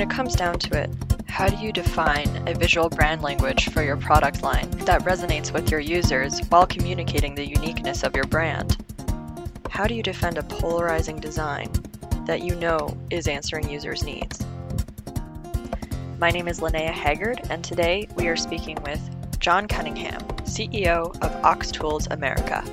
When 0.00 0.08
it 0.08 0.14
comes 0.14 0.34
down 0.34 0.58
to 0.60 0.78
it, 0.78 0.90
how 1.28 1.46
do 1.48 1.56
you 1.56 1.72
define 1.72 2.48
a 2.48 2.54
visual 2.54 2.88
brand 2.88 3.20
language 3.20 3.68
for 3.68 3.82
your 3.82 3.98
product 3.98 4.42
line 4.42 4.70
that 4.86 5.02
resonates 5.02 5.52
with 5.52 5.70
your 5.70 5.80
users 5.80 6.40
while 6.48 6.66
communicating 6.66 7.34
the 7.34 7.46
uniqueness 7.46 8.02
of 8.02 8.16
your 8.16 8.24
brand? 8.24 8.78
How 9.68 9.86
do 9.86 9.94
you 9.94 10.02
defend 10.02 10.38
a 10.38 10.42
polarizing 10.42 11.20
design 11.20 11.70
that 12.24 12.40
you 12.40 12.54
know 12.54 12.96
is 13.10 13.28
answering 13.28 13.68
users' 13.68 14.02
needs? 14.02 14.42
My 16.18 16.30
name 16.30 16.48
is 16.48 16.60
Linnea 16.60 16.90
Haggard, 16.90 17.42
and 17.50 17.62
today 17.62 18.08
we 18.16 18.26
are 18.28 18.36
speaking 18.36 18.78
with 18.82 19.02
John 19.38 19.68
Cunningham, 19.68 20.22
CEO 20.44 21.14
of 21.22 21.44
Ox 21.44 21.70
Tools 21.70 22.08
America. 22.10 22.64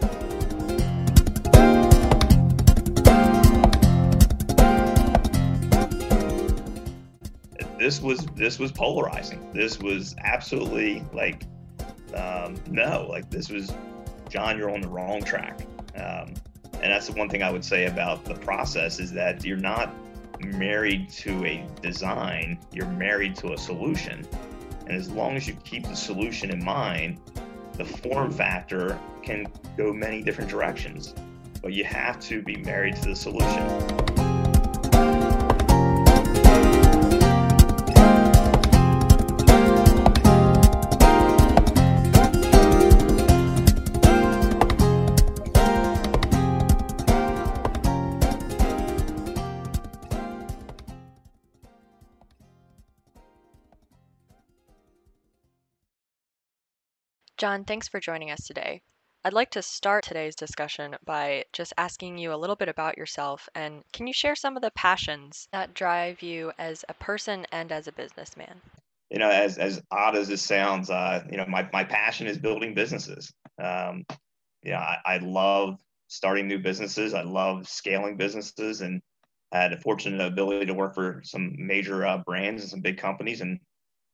This 7.88 8.02
was 8.02 8.26
this 8.36 8.60
was 8.60 8.70
polarizing. 8.70 9.50
This 9.54 9.80
was 9.80 10.14
absolutely 10.22 11.06
like 11.14 11.44
um, 12.14 12.58
no, 12.70 13.08
like 13.10 13.30
this 13.30 13.50
was 13.50 13.72
John, 14.28 14.58
you're 14.58 14.70
on 14.70 14.82
the 14.82 14.90
wrong 14.90 15.24
track. 15.24 15.62
Um, 15.96 16.34
and 16.82 16.92
that's 16.92 17.08
the 17.08 17.14
one 17.14 17.30
thing 17.30 17.44
I 17.44 17.50
would 17.50 17.64
say 17.64 17.86
about 17.86 18.26
the 18.26 18.36
process 18.36 19.00
is 19.00 19.14
that 19.14 19.46
you're 19.46 19.56
not 19.56 19.96
married 20.44 21.10
to 21.12 21.46
a 21.46 21.66
design, 21.82 22.60
you're 22.74 22.90
married 22.90 23.38
to 23.38 23.54
a 23.54 23.58
solution. 23.58 24.28
And 24.86 24.92
as 24.92 25.10
long 25.10 25.38
as 25.38 25.48
you 25.48 25.54
keep 25.64 25.88
the 25.88 25.96
solution 25.96 26.52
in 26.52 26.62
mind, 26.62 27.22
the 27.76 27.86
form 27.86 28.34
factor 28.34 29.00
can 29.24 29.48
go 29.78 29.94
many 29.94 30.22
different 30.22 30.50
directions. 30.50 31.16
But 31.62 31.72
you 31.72 31.86
have 31.86 32.20
to 32.24 32.42
be 32.42 32.58
married 32.58 32.98
to 32.98 33.10
the 33.10 33.16
solution. 33.16 34.17
John, 57.38 57.66
thanks 57.66 57.88
for 57.88 58.00
joining 58.00 58.32
us 58.32 58.48
today. 58.48 58.82
I'd 59.24 59.32
like 59.32 59.52
to 59.52 59.62
start 59.62 60.04
today's 60.04 60.34
discussion 60.34 60.96
by 61.06 61.46
just 61.54 61.72
asking 61.78 62.18
you 62.18 62.34
a 62.34 62.36
little 62.36 62.56
bit 62.56 62.68
about 62.68 62.98
yourself 62.98 63.48
and 63.54 63.84
can 63.94 64.08
you 64.08 64.14
share 64.14 64.36
some 64.36 64.56
of 64.56 64.64
the 64.64 64.72
passions 64.72 65.48
that 65.52 65.76
drive 65.76 66.24
you 66.24 66.52
as 66.58 66.84
a 66.90 66.96
person 66.96 67.46
and 67.52 67.72
as 67.72 67.88
a 67.88 67.92
businessman? 67.92 68.60
You 69.12 69.20
know, 69.20 69.30
as, 69.30 69.60
as 69.60 69.84
odd 69.92 70.16
as 70.16 70.30
this 70.30 70.42
sounds, 70.42 70.90
uh, 70.90 71.24
you 71.30 71.38
know, 71.38 71.46
my, 71.48 71.70
my 71.72 71.84
passion 71.84 72.26
is 72.26 72.40
building 72.40 72.74
businesses. 72.74 73.32
Um, 73.62 74.04
you 74.64 74.72
know, 74.72 74.80
I, 74.80 74.98
I 75.06 75.18
love 75.18 75.80
starting 76.08 76.48
new 76.48 76.58
businesses. 76.58 77.14
I 77.14 77.22
love 77.22 77.68
scaling 77.68 78.18
businesses 78.18 78.82
and 78.82 79.00
I 79.52 79.60
had 79.60 79.74
a 79.74 79.78
fortunate 79.78 80.26
ability 80.26 80.66
to 80.66 80.74
work 80.74 80.96
for 80.96 81.22
some 81.24 81.54
major 81.56 82.04
uh, 82.04 82.18
brands 82.18 82.64
and 82.64 82.72
some 82.72 82.82
big 82.82 82.98
companies 82.98 83.42
and 83.42 83.60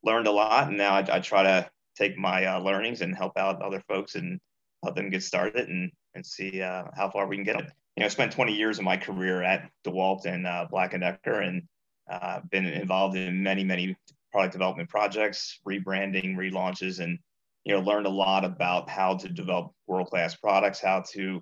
learned 0.04 0.28
a 0.28 0.32
lot. 0.32 0.68
And 0.68 0.78
now 0.78 0.96
I, 0.96 1.08
I 1.10 1.20
try 1.22 1.44
to 1.44 1.70
take 1.96 2.18
my 2.18 2.46
uh, 2.46 2.60
learnings 2.60 3.02
and 3.02 3.16
help 3.16 3.38
out 3.38 3.62
other 3.62 3.82
folks 3.88 4.16
and 4.16 4.40
help 4.84 4.96
them 4.96 5.10
get 5.10 5.24
started 5.24 5.70
and, 5.70 5.92
and 6.16 6.26
see 6.26 6.62
uh, 6.62 6.84
how 6.96 7.10
far 7.10 7.28
we 7.28 7.38
can 7.38 7.46
get. 7.46 7.56
You 7.96 8.02
know, 8.02 8.06
I 8.06 8.10
spent 8.10 8.32
20 8.32 8.54
years 8.54 8.80
of 8.80 8.86
my 8.86 8.98
career 8.98 9.44
at 9.44 9.70
DeWalt 9.86 10.26
and 10.26 10.48
uh, 10.48 10.68
Black 10.70 10.92
& 10.92 11.00
Decker 11.00 11.42
and 11.42 11.64
uh, 12.12 12.42
been 12.52 12.66
involved 12.66 13.16
in 13.16 13.42
many, 13.42 13.64
many 13.64 13.96
product 14.32 14.54
development 14.54 14.90
projects, 14.90 15.60
rebranding, 15.68 16.36
relaunches, 16.36 17.00
and, 17.00 17.20
you 17.66 17.74
know, 17.74 17.82
learned 17.82 18.08
a 18.08 18.10
lot 18.10 18.44
about 18.44 18.90
how 18.90 19.16
to 19.16 19.30
develop 19.30 19.72
world-class 19.88 20.36
products, 20.36 20.82
how 20.82 21.02
to 21.12 21.42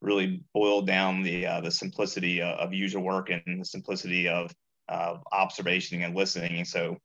really 0.00 0.42
boil 0.54 0.80
down 0.80 1.22
the, 1.22 1.46
uh, 1.46 1.60
the 1.60 1.70
simplicity 1.70 2.40
of 2.40 2.72
user 2.72 2.98
work 2.98 3.30
and 3.30 3.60
the 3.60 3.64
simplicity 3.64 4.26
of, 4.26 4.50
of 4.88 5.22
observation 5.32 6.02
and 6.02 6.16
listening. 6.16 6.56
And 6.56 6.66
so 6.66 6.96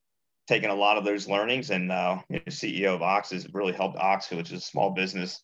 taken 0.48 0.70
a 0.70 0.76
lot 0.76 0.98
of 0.98 1.06
those 1.06 1.28
learnings 1.28 1.70
and 1.70 1.92
uh, 1.92 2.20
you 2.30 2.38
know, 2.38 2.42
CEO 2.50 2.96
of 2.96 3.02
Ox 3.02 3.32
has 3.32 3.48
really 3.54 3.74
helped 3.74 3.98
Ox, 3.98 4.30
which 4.32 4.52
is 4.52 4.62
a 4.62 4.66
small 4.66 4.92
business, 4.92 5.42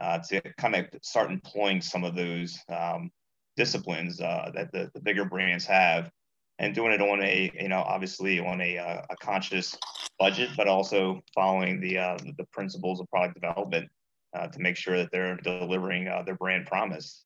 uh, 0.00 0.18
to 0.18 0.40
kind 0.56 0.74
of 0.74 0.86
start 1.02 1.30
employing 1.30 1.80
some 1.80 2.04
of 2.04 2.14
those 2.14 2.58
um, 2.68 3.10
disciplines 3.56 4.20
uh, 4.20 4.50
that 4.54 4.72
the, 4.72 4.90
the, 4.94 5.00
bigger 5.00 5.26
brands 5.26 5.66
have 5.66 6.10
and 6.58 6.74
doing 6.74 6.92
it 6.92 7.02
on 7.02 7.22
a, 7.22 7.50
you 7.60 7.68
know, 7.68 7.80
obviously 7.80 8.38
on 8.38 8.60
a, 8.60 8.78
uh, 8.78 9.02
a 9.10 9.16
conscious 9.16 9.76
budget, 10.18 10.48
but 10.56 10.68
also 10.68 11.20
following 11.34 11.80
the, 11.80 11.98
uh, 11.98 12.16
the 12.38 12.44
principles 12.52 13.00
of 13.00 13.08
product 13.10 13.34
development 13.34 13.88
uh, 14.34 14.46
to 14.46 14.58
make 14.60 14.76
sure 14.76 14.96
that 14.96 15.10
they're 15.12 15.36
delivering 15.36 16.04
their 16.24 16.36
brand 16.36 16.66
promise. 16.66 17.24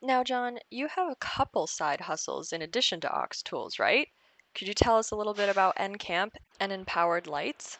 Now, 0.00 0.24
John, 0.24 0.58
you 0.70 0.88
have 0.88 1.10
a 1.10 1.16
couple 1.16 1.66
side 1.66 2.00
hustles 2.00 2.52
in 2.52 2.62
addition 2.62 3.00
to 3.02 3.10
Ox 3.10 3.42
Tools, 3.42 3.78
right? 3.78 4.08
Could 4.54 4.68
you 4.68 4.74
tell 4.74 4.98
us 4.98 5.10
a 5.10 5.16
little 5.16 5.34
bit 5.34 5.48
about 5.48 5.76
NCamp 5.76 6.32
and 6.60 6.72
Empowered 6.72 7.26
Lights? 7.26 7.78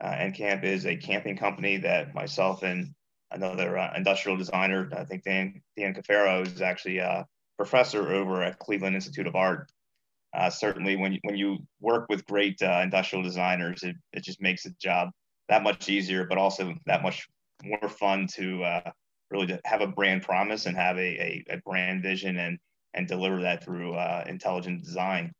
Uh, 0.00 0.10
NCamp 0.10 0.64
is 0.64 0.84
a 0.84 0.96
camping 0.96 1.36
company 1.36 1.76
that 1.78 2.14
myself 2.14 2.64
and 2.64 2.92
another 3.30 3.78
uh, 3.78 3.92
industrial 3.96 4.36
designer, 4.36 4.90
I 4.96 5.04
think 5.04 5.22
Dan, 5.22 5.62
Dan 5.76 5.94
Cafaro, 5.94 6.44
is 6.44 6.60
actually 6.60 6.98
a 6.98 7.26
professor 7.56 8.12
over 8.12 8.42
at 8.42 8.58
Cleveland 8.58 8.96
Institute 8.96 9.26
of 9.26 9.36
Art. 9.36 9.70
Uh, 10.34 10.50
certainly, 10.50 10.96
when 10.96 11.12
you, 11.12 11.18
when 11.22 11.36
you 11.36 11.58
work 11.80 12.06
with 12.08 12.26
great 12.26 12.60
uh, 12.62 12.80
industrial 12.82 13.22
designers, 13.22 13.82
it, 13.82 13.96
it 14.12 14.24
just 14.24 14.40
makes 14.40 14.64
the 14.64 14.70
job 14.80 15.10
that 15.48 15.62
much 15.62 15.88
easier, 15.88 16.24
but 16.24 16.38
also 16.38 16.74
that 16.86 17.02
much 17.02 17.28
more 17.62 17.88
fun 17.88 18.26
to 18.26 18.64
uh, 18.64 18.90
really 19.30 19.46
to 19.46 19.60
have 19.64 19.82
a 19.82 19.86
brand 19.86 20.22
promise 20.22 20.66
and 20.66 20.76
have 20.76 20.96
a, 20.96 21.00
a, 21.00 21.44
a 21.50 21.56
brand 21.58 22.02
vision 22.02 22.38
and, 22.38 22.58
and 22.94 23.06
deliver 23.06 23.42
that 23.42 23.62
through 23.62 23.94
uh, 23.94 24.24
intelligent 24.26 24.82
design. 24.82 25.32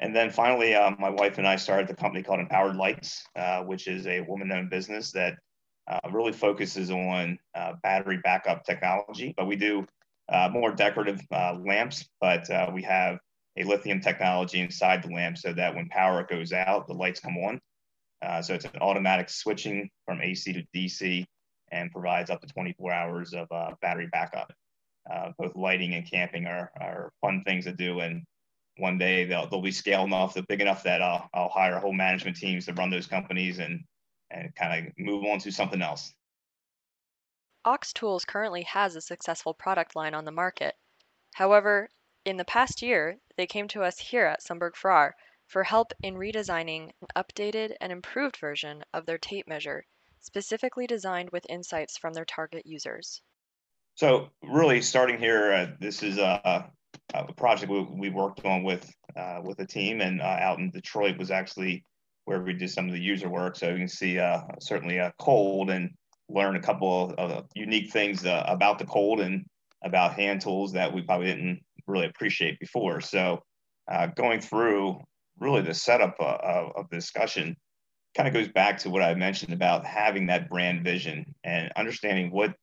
And 0.00 0.16
then 0.16 0.30
finally, 0.30 0.74
uh, 0.74 0.92
my 0.98 1.10
wife 1.10 1.36
and 1.36 1.46
I 1.46 1.56
started 1.56 1.86
the 1.86 1.94
company 1.94 2.22
called 2.22 2.40
Empowered 2.40 2.74
Lights, 2.74 3.22
uh, 3.36 3.62
which 3.62 3.86
is 3.86 4.06
a 4.06 4.22
woman 4.22 4.50
owned 4.50 4.70
business 4.70 5.12
that 5.12 5.36
uh, 5.90 6.00
really 6.10 6.32
focuses 6.32 6.90
on 6.90 7.38
uh, 7.54 7.74
battery 7.82 8.18
backup 8.24 8.64
technology. 8.64 9.34
But 9.36 9.46
we 9.46 9.56
do 9.56 9.86
uh, 10.30 10.48
more 10.50 10.72
decorative 10.72 11.20
uh, 11.30 11.58
lamps, 11.62 12.08
but 12.18 12.48
we 12.72 12.82
have 12.82 13.18
a 13.58 13.64
lithium 13.64 14.00
technology 14.00 14.60
inside 14.60 15.02
the 15.02 15.14
lamp 15.14 15.36
so 15.36 15.52
that 15.52 15.74
when 15.74 15.88
power 15.90 16.26
goes 16.28 16.54
out, 16.54 16.86
the 16.86 16.94
lights 16.94 17.20
come 17.20 17.36
on. 17.36 17.60
so 18.42 18.54
it's 18.54 18.64
an 18.64 18.80
automatic 18.80 19.28
switching 19.28 19.90
from 20.06 20.22
AC 20.22 20.54
to 20.54 20.64
DC 20.74 21.26
and 21.72 21.90
provides 21.92 22.30
up 22.30 22.40
to 22.40 22.46
24 22.46 22.90
hours 22.90 23.34
of 23.34 23.48
battery 23.82 24.08
backup. 24.10 24.50
both 25.36 25.54
lighting 25.56 25.92
and 25.92 26.10
camping 26.10 26.46
are, 26.46 26.70
are 26.80 27.12
fun 27.20 27.42
things 27.44 27.66
to 27.66 27.72
do. 27.72 28.00
And 28.00 28.22
one 28.80 28.98
day 28.98 29.24
they'll, 29.24 29.46
they'll 29.46 29.62
be 29.62 29.70
scale 29.70 30.04
enough, 30.04 30.34
they're 30.34 30.42
big 30.42 30.60
enough 30.60 30.82
that 30.84 31.02
I'll, 31.02 31.28
I'll 31.34 31.48
hire 31.48 31.78
whole 31.78 31.92
management 31.92 32.36
teams 32.36 32.66
to 32.66 32.72
run 32.72 32.90
those 32.90 33.06
companies 33.06 33.58
and, 33.58 33.84
and 34.30 34.54
kind 34.54 34.88
of 34.88 34.92
move 34.98 35.24
on 35.24 35.38
to 35.40 35.52
something 35.52 35.82
else. 35.82 36.12
Ox 37.64 37.92
Tools 37.92 38.24
currently 38.24 38.62
has 38.62 38.96
a 38.96 39.00
successful 39.00 39.52
product 39.52 39.94
line 39.94 40.14
on 40.14 40.24
the 40.24 40.32
market. 40.32 40.74
However, 41.34 41.88
in 42.24 42.36
the 42.36 42.44
past 42.44 42.82
year, 42.82 43.18
they 43.36 43.46
came 43.46 43.68
to 43.68 43.82
us 43.82 43.98
here 43.98 44.26
at 44.26 44.42
Sundberg 44.42 44.74
Ferar 44.74 45.12
for 45.46 45.64
help 45.64 45.92
in 46.02 46.14
redesigning 46.14 46.90
an 47.00 47.08
updated 47.16 47.74
and 47.80 47.92
improved 47.92 48.36
version 48.36 48.82
of 48.94 49.04
their 49.04 49.18
tape 49.18 49.48
measure, 49.48 49.84
specifically 50.20 50.86
designed 50.86 51.30
with 51.30 51.44
insights 51.48 51.98
from 51.98 52.14
their 52.14 52.24
target 52.24 52.66
users. 52.66 53.20
So, 53.96 54.30
really, 54.42 54.80
starting 54.80 55.18
here, 55.18 55.52
uh, 55.52 55.66
this 55.80 56.02
is 56.02 56.18
a, 56.18 56.70
uh, 57.14 57.24
a 57.28 57.32
project 57.32 57.70
we, 57.70 57.82
we 57.82 58.10
worked 58.10 58.44
on 58.44 58.62
with 58.62 58.92
uh, 59.16 59.40
with 59.42 59.58
a 59.60 59.66
team 59.66 60.00
and 60.00 60.20
uh, 60.20 60.24
out 60.40 60.58
in 60.58 60.70
Detroit 60.70 61.18
was 61.18 61.30
actually 61.30 61.84
where 62.24 62.40
we 62.40 62.52
did 62.52 62.70
some 62.70 62.86
of 62.86 62.92
the 62.92 63.00
user 63.00 63.28
work. 63.28 63.56
So 63.56 63.70
you 63.70 63.78
can 63.78 63.88
see 63.88 64.18
uh, 64.18 64.42
certainly 64.60 64.98
a 64.98 65.12
cold 65.18 65.70
and 65.70 65.90
learn 66.28 66.56
a 66.56 66.60
couple 66.60 67.12
of, 67.18 67.46
unique 67.54 67.90
things 67.90 68.24
uh, 68.24 68.44
about 68.46 68.78
the 68.78 68.84
cold 68.84 69.20
and 69.20 69.44
about 69.82 70.14
hand 70.14 70.40
tools 70.40 70.72
that 70.72 70.92
we 70.92 71.02
probably 71.02 71.26
didn't 71.26 71.60
really 71.86 72.06
appreciate 72.06 72.60
before. 72.60 73.00
So 73.00 73.42
going 74.14 74.40
through 74.40 75.00
really 75.40 75.62
the 75.62 75.74
setup 75.74 76.14
of, 76.20 76.72
of 76.76 76.90
discussion 76.90 77.56
kind 78.16 78.28
of 78.28 78.34
goes 78.34 78.48
back 78.48 78.78
to 78.78 78.90
what 78.90 79.02
I 79.02 79.14
mentioned 79.14 79.52
about 79.52 79.84
having 79.84 80.26
that 80.26 80.48
brand 80.48 80.84
vision 80.84 81.34
and 81.42 81.72
understanding 81.76 82.30
what, 82.30 82.54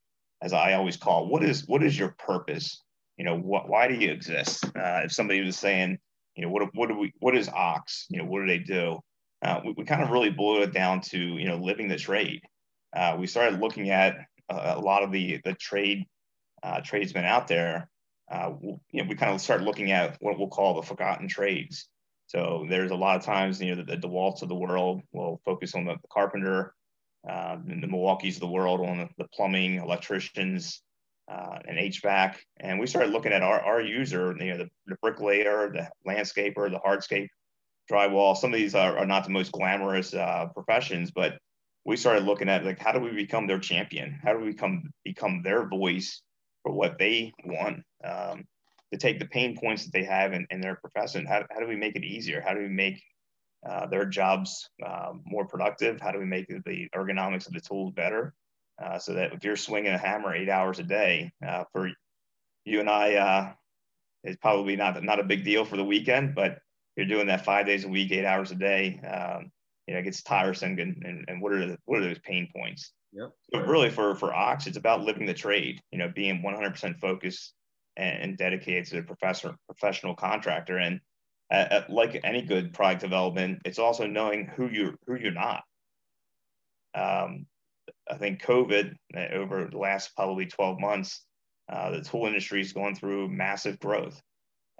as 0.41 0.53
I 0.53 0.73
always 0.73 0.95
call, 0.95 1.27
what 1.27 1.43
is 1.43 1.67
what 1.67 1.83
is 1.83 1.97
your 1.97 2.15
purpose 2.19 2.83
you 3.17 3.25
know, 3.25 3.37
what, 3.37 3.67
why 3.67 3.87
do 3.87 3.95
you 3.95 4.11
exist? 4.11 4.65
Uh, 4.65 5.01
if 5.03 5.11
somebody 5.11 5.41
was 5.41 5.57
saying, 5.57 5.97
you 6.35 6.43
know, 6.43 6.49
what, 6.49 6.63
what 6.75 6.87
do 6.87 6.97
we, 6.97 7.11
what 7.19 7.35
is 7.35 7.49
Ox? 7.49 8.05
You 8.09 8.19
know, 8.19 8.25
what 8.25 8.41
do 8.41 8.47
they 8.47 8.59
do? 8.59 8.99
Uh, 9.43 9.59
we, 9.65 9.73
we 9.77 9.83
kind 9.85 10.03
of 10.03 10.11
really 10.11 10.29
boiled 10.29 10.63
it 10.63 10.73
down 10.73 11.01
to, 11.01 11.17
you 11.17 11.47
know, 11.47 11.57
living 11.57 11.87
the 11.87 11.97
trade. 11.97 12.41
Uh, 12.95 13.15
we 13.19 13.27
started 13.27 13.59
looking 13.59 13.89
at 13.89 14.17
a, 14.49 14.75
a 14.75 14.79
lot 14.79 15.03
of 15.03 15.11
the, 15.11 15.39
the 15.43 15.53
trade 15.53 16.05
uh, 16.63 16.81
tradesmen 16.81 17.25
out 17.25 17.47
there. 17.47 17.89
Uh, 18.31 18.51
you 18.61 19.01
know, 19.01 19.09
we 19.09 19.15
kind 19.15 19.33
of 19.33 19.41
start 19.41 19.61
looking 19.61 19.91
at 19.91 20.17
what 20.19 20.37
we'll 20.37 20.47
call 20.47 20.75
the 20.75 20.81
forgotten 20.81 21.27
trades. 21.27 21.87
So 22.27 22.65
there's 22.69 22.91
a 22.91 22.95
lot 22.95 23.15
of 23.15 23.23
times, 23.23 23.61
you 23.61 23.73
know, 23.73 23.83
the, 23.83 23.95
the 23.95 24.07
DeWalts 24.07 24.41
of 24.41 24.49
the 24.49 24.55
world 24.55 25.01
will 25.13 25.39
focus 25.45 25.75
on 25.75 25.85
the, 25.85 25.93
the 25.93 26.07
carpenter, 26.11 26.73
uh, 27.27 27.57
the 27.65 27.87
Milwaukee's 27.87 28.35
of 28.35 28.41
the 28.41 28.47
world 28.47 28.81
on 28.81 28.97
the, 28.97 29.09
the 29.17 29.27
plumbing, 29.33 29.75
electricians, 29.75 30.81
uh, 31.27 31.59
and 31.67 31.77
HVAC. 31.77 32.35
And 32.59 32.79
we 32.79 32.87
started 32.87 33.11
looking 33.11 33.33
at 33.33 33.43
our, 33.43 33.59
our 33.59 33.81
user, 33.81 34.35
you 34.39 34.51
know, 34.51 34.57
the, 34.57 34.69
the 34.85 34.95
bricklayer, 35.01 35.71
the 35.71 35.89
landscaper, 36.09 36.71
the 36.71 36.79
hardscape, 36.85 37.27
drywall. 37.91 38.35
Some 38.35 38.53
of 38.53 38.59
these 38.59 38.75
are, 38.75 38.97
are 38.97 39.05
not 39.05 39.23
the 39.23 39.29
most 39.29 39.51
glamorous 39.51 40.13
uh, 40.13 40.47
professions, 40.53 41.11
but 41.11 41.37
we 41.85 41.95
started 41.95 42.23
looking 42.23 42.49
at 42.49 42.65
like 42.65 42.79
how 42.79 42.91
do 42.91 42.99
we 42.99 43.11
become 43.11 43.47
their 43.47 43.59
champion? 43.59 44.19
How 44.23 44.33
do 44.33 44.39
we 44.39 44.51
become 44.51 44.83
become 45.05 45.41
their 45.41 45.67
voice 45.67 46.21
for 46.63 46.73
what 46.73 46.97
they 46.97 47.33
want? 47.45 47.83
Um, 48.03 48.43
to 48.91 48.97
take 48.97 49.19
the 49.19 49.25
pain 49.25 49.57
points 49.57 49.83
that 49.83 49.91
they 49.91 50.03
have 50.03 50.33
in, 50.33 50.45
in 50.49 50.61
their 50.61 50.75
profession. 50.75 51.25
How, 51.25 51.43
how 51.51 51.59
do 51.59 51.67
we 51.67 51.75
make 51.75 51.95
it 51.95 52.03
easier? 52.03 52.41
How 52.41 52.53
do 52.53 52.61
we 52.61 52.69
make 52.69 53.01
uh, 53.67 53.87
their 53.87 54.05
jobs 54.05 54.69
uh, 54.85 55.11
more 55.25 55.45
productive? 55.45 55.99
How 55.99 56.11
do 56.11 56.19
we 56.19 56.25
make 56.25 56.47
the 56.47 56.87
ergonomics 56.95 57.47
of 57.47 57.53
the 57.53 57.59
tools 57.59 57.91
better? 57.93 58.33
Uh, 58.83 58.99
so 58.99 59.13
that 59.13 59.33
if 59.33 59.43
you're 59.43 59.55
swinging 59.55 59.93
a 59.93 59.97
hammer 59.97 60.35
eight 60.35 60.49
hours 60.49 60.77
a 60.77 60.83
day 60.83 61.31
uh, 61.45 61.63
for 61.71 61.89
you 62.63 62.79
and 62.79 62.89
I, 62.89 63.15
uh, 63.15 63.53
it's 64.23 64.37
probably 64.37 64.75
not 64.75 65.01
not 65.03 65.19
a 65.19 65.23
big 65.23 65.43
deal 65.43 65.65
for 65.65 65.77
the 65.77 65.83
weekend, 65.83 66.35
but 66.35 66.59
you're 66.95 67.07
doing 67.07 67.27
that 67.27 67.45
five 67.45 67.65
days 67.65 67.85
a 67.85 67.87
week, 67.87 68.11
eight 68.11 68.25
hours 68.25 68.51
a 68.51 68.55
day. 68.55 68.99
Um, 69.01 69.51
you 69.87 69.93
know, 69.93 70.01
it 70.01 70.03
gets 70.03 70.21
tiresome. 70.21 70.77
And, 70.79 71.01
and, 71.03 71.25
and 71.27 71.41
what 71.41 71.53
are 71.53 71.65
the, 71.65 71.77
what 71.85 71.99
are 71.99 72.03
those 72.03 72.19
pain 72.19 72.49
points? 72.53 72.91
Yep. 73.13 73.29
So 73.53 73.59
really, 73.61 73.89
for 73.89 74.15
for 74.15 74.33
Ox, 74.33 74.67
it's 74.67 74.77
about 74.77 75.01
living 75.01 75.25
the 75.25 75.33
trade. 75.33 75.79
You 75.91 75.99
know, 75.99 76.11
being 76.13 76.41
100% 76.43 76.99
focused 76.99 77.53
and, 77.95 78.21
and 78.21 78.37
dedicated 78.37 78.85
to 78.87 78.95
the 78.97 79.03
professor 79.03 79.55
professional 79.67 80.15
contractor. 80.15 80.77
And 80.77 80.99
uh, 81.51 81.81
like 81.87 82.19
any 82.23 82.41
good 82.41 82.73
product 82.73 83.01
development, 83.01 83.61
it's 83.63 83.79
also 83.79 84.07
knowing 84.07 84.45
who 84.55 84.67
you 84.67 84.97
who 85.07 85.15
you're 85.15 85.31
not. 85.31 85.63
Um, 86.93 87.45
I 88.09 88.15
think 88.15 88.41
COVID 88.41 88.93
uh, 89.15 89.35
over 89.35 89.67
the 89.71 89.77
last 89.77 90.15
probably 90.15 90.45
12 90.45 90.79
months, 90.79 91.25
uh, 91.71 91.91
the 91.91 92.01
tool 92.01 92.27
industry 92.27 92.61
is 92.61 92.73
going 92.73 92.95
through 92.95 93.29
massive 93.29 93.79
growth. 93.79 94.21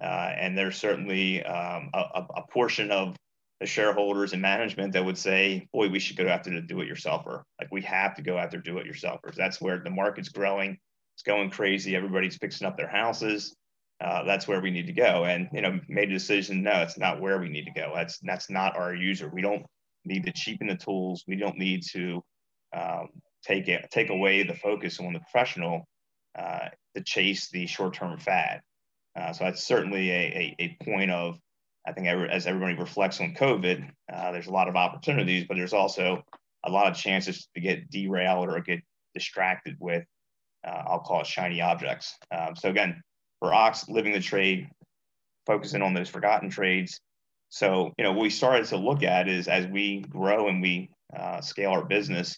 Uh, 0.02 0.32
and 0.38 0.58
there's 0.58 0.78
certainly 0.78 1.44
um, 1.44 1.90
a, 1.94 2.24
a, 2.36 2.44
portion 2.52 2.92
of 2.92 3.16
the 3.60 3.66
shareholders 3.66 4.34
and 4.34 4.42
management 4.42 4.94
that 4.94 5.04
would 5.04 5.18
say, 5.18 5.68
boy, 5.74 5.90
we 5.90 5.98
should 5.98 6.18
go 6.18 6.28
after 6.28 6.52
the 6.52 6.62
do-it-yourselfer. 6.62 7.42
Like 7.60 7.72
we 7.72 7.82
have 7.82 8.16
to 8.16 8.22
go 8.22 8.38
after 8.38 8.60
do-it-yourselfers. 8.60 9.34
That's 9.36 9.60
where 9.60 9.80
the 9.80 9.90
market's 9.90 10.30
growing. 10.30 10.78
It's 11.16 11.24
going 11.24 11.50
crazy. 11.50 11.96
Everybody's 11.96 12.38
fixing 12.38 12.68
up 12.68 12.78
their 12.78 12.88
houses. 12.88 13.56
Uh, 14.00 14.24
that's 14.24 14.48
where 14.48 14.62
we 14.62 14.70
need 14.70 14.86
to 14.86 14.94
go. 14.94 15.26
And 15.26 15.50
you 15.52 15.62
know, 15.62 15.80
made 15.88 16.10
a 16.10 16.14
decision. 16.14 16.62
No, 16.62 16.74
it's 16.82 17.00
not 17.00 17.20
where 17.20 17.40
we 17.40 17.50
need 17.50 17.66
to 17.66 17.72
go. 17.72 17.92
That's 17.96 18.20
that's 18.20 18.52
not 18.52 18.78
our 18.78 18.94
user. 18.94 19.32
We 19.34 19.42
don't 19.42 19.66
need 20.06 20.26
to 20.26 20.32
cheapen 20.32 20.68
the 20.68 20.76
tools. 20.76 21.24
We 21.28 21.36
don't 21.36 21.58
need 21.58 21.82
to 21.94 22.24
um, 22.78 23.10
take 23.44 23.68
it, 23.68 23.88
take 23.92 24.10
away 24.10 24.44
the 24.44 24.54
focus 24.54 25.00
on 25.00 25.14
the 25.14 25.20
professional 25.20 25.88
uh, 26.38 26.70
to 26.96 27.04
chase 27.04 27.50
the 27.50 27.66
short-term 27.66 28.20
fad. 28.20 28.62
Uh, 29.16 29.34
so 29.34 29.46
that's 29.46 29.66
certainly 29.66 30.12
a, 30.12 30.14
a, 30.14 30.56
a, 30.60 30.86
point 30.86 31.10
of, 31.10 31.40
I 31.88 31.94
think, 31.94 32.08
every, 32.08 32.30
as 32.30 32.46
everybody 32.46 32.76
reflects 32.76 33.20
on 33.20 33.34
COVID, 33.34 33.90
uh, 34.14 34.32
there's 34.32 34.48
a 34.48 34.52
lot 34.52 34.68
of 34.68 34.76
opportunities, 34.76 35.46
but 35.48 35.58
there's 35.58 35.74
also 35.74 36.24
a 36.64 36.70
lot 36.70 36.92
of 36.92 36.98
chances 36.98 37.48
to 37.56 37.62
get 37.62 37.90
derailed 37.90 38.50
or 38.50 38.60
get 38.60 38.82
distracted 39.16 39.76
with, 39.80 40.04
uh, 40.68 40.84
I'll 40.88 41.00
call 41.00 41.22
it 41.22 41.28
shiny 41.28 41.62
objects. 41.62 42.16
Um, 42.32 42.56
so 42.56 42.70
again, 42.70 43.02
for 43.40 43.54
Ox, 43.54 43.90
living 43.90 44.14
the 44.14 44.20
trade, 44.20 44.70
focusing 45.46 45.82
on 45.82 45.94
those 45.94 46.10
forgotten 46.10 46.50
trades. 46.50 47.00
So, 47.50 47.94
you 47.98 48.04
know, 48.04 48.12
what 48.12 48.24
we 48.24 48.30
started 48.30 48.66
to 48.68 48.78
look 48.78 49.02
at 49.04 49.28
is 49.28 49.48
as 49.48 49.66
we 49.66 50.02
grow 50.02 50.50
and 50.50 50.62
we 50.62 50.90
uh, 51.18 51.42
scale 51.42 51.72
our 51.72 51.86
business, 51.86 52.38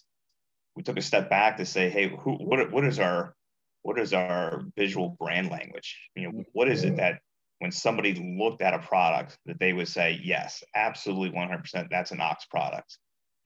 we 0.76 0.82
took 0.82 0.98
a 0.98 1.02
step 1.02 1.28
back 1.28 1.56
to 1.56 1.66
say, 1.66 1.90
hey, 1.90 2.08
who, 2.08 2.32
what, 2.34 2.70
what 2.72 2.84
is 2.84 2.98
our 2.98 3.34
what 3.82 3.98
is 3.98 4.12
our 4.12 4.62
visual 4.76 5.16
brand 5.18 5.50
language? 5.50 5.98
You 6.14 6.30
know, 6.30 6.44
what 6.52 6.68
is 6.68 6.84
it 6.84 6.96
that 6.96 7.20
when 7.60 7.70
somebody 7.70 8.36
looked 8.38 8.62
at 8.62 8.74
a 8.74 8.78
product 8.78 9.38
that 9.46 9.58
they 9.58 9.72
would 9.72 9.88
say, 9.88 10.20
yes, 10.22 10.62
absolutely 10.74 11.30
100%, 11.38 11.88
that's 11.90 12.10
an 12.10 12.20
Ox 12.20 12.44
product. 12.46 12.98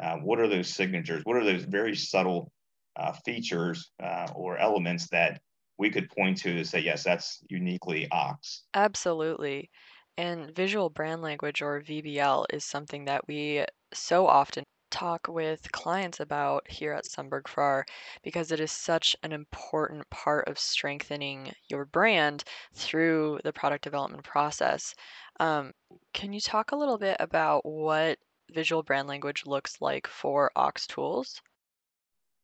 Uh, 0.02 0.16
what 0.16 0.40
are 0.40 0.48
those 0.48 0.72
signatures? 0.72 1.22
What 1.24 1.36
are 1.36 1.44
those 1.44 1.64
very 1.64 1.94
subtle 1.94 2.50
uh, 2.96 3.12
features 3.24 3.90
uh, 4.02 4.28
or 4.34 4.58
elements 4.58 5.08
that 5.10 5.40
we 5.78 5.90
could 5.90 6.08
point 6.10 6.38
to 6.38 6.54
to 6.54 6.64
say, 6.64 6.80
yes, 6.80 7.04
that's 7.04 7.42
uniquely 7.48 8.08
Ox? 8.10 8.64
Absolutely. 8.74 9.70
And 10.16 10.54
visual 10.54 10.90
brand 10.90 11.22
language 11.22 11.60
or 11.60 11.80
VBL 11.80 12.46
is 12.52 12.64
something 12.64 13.06
that 13.06 13.26
we 13.26 13.64
so 13.92 14.26
often 14.26 14.64
talk 14.94 15.26
with 15.28 15.70
clients 15.72 16.20
about 16.20 16.70
here 16.70 16.92
at 16.92 17.04
Sundberg 17.04 17.42
Ferar 17.44 17.82
because 18.22 18.52
it 18.52 18.60
is 18.60 18.70
such 18.70 19.16
an 19.24 19.32
important 19.32 20.08
part 20.08 20.46
of 20.46 20.56
strengthening 20.56 21.52
your 21.68 21.84
brand 21.84 22.44
through 22.74 23.40
the 23.42 23.52
product 23.52 23.82
development 23.82 24.22
process. 24.22 24.94
Um, 25.40 25.72
can 26.12 26.32
you 26.32 26.40
talk 26.40 26.70
a 26.70 26.76
little 26.76 26.96
bit 26.96 27.16
about 27.18 27.66
what 27.66 28.18
visual 28.52 28.84
brand 28.84 29.08
language 29.08 29.42
looks 29.46 29.80
like 29.80 30.06
for 30.06 30.52
Ox 30.54 30.86
Tools? 30.86 31.42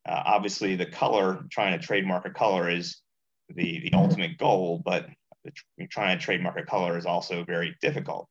Uh, 0.08 0.22
obviously, 0.26 0.74
the 0.74 0.86
color, 0.86 1.44
trying 1.52 1.78
to 1.78 1.86
trademark 1.86 2.26
a 2.26 2.30
color 2.30 2.68
is 2.68 3.00
the, 3.48 3.78
the 3.80 3.92
ultimate 3.92 4.38
goal, 4.38 4.82
but 4.84 5.06
trying 5.88 6.18
to 6.18 6.24
trademark 6.24 6.58
a 6.58 6.64
color 6.64 6.98
is 6.98 7.06
also 7.06 7.44
very 7.44 7.76
difficult. 7.80 8.28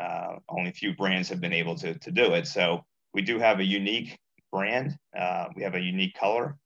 Uh, 0.00 0.36
only 0.48 0.70
a 0.70 0.74
few 0.74 0.96
brands 0.96 1.28
have 1.28 1.40
been 1.40 1.52
able 1.52 1.76
to, 1.76 1.96
to 2.00 2.10
do 2.10 2.34
it. 2.34 2.48
So 2.48 2.84
we 3.14 3.22
do 3.22 3.38
have 3.38 3.60
a 3.60 3.64
unique 3.64 4.18
brand. 4.50 4.96
Uh, 5.16 5.46
we 5.56 5.62
have 5.62 5.74
a 5.74 5.80
unique 5.80 6.14
color. 6.14 6.56